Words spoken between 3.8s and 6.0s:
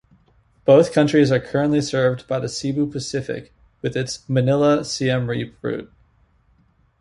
with its Manila-Siem Reap route.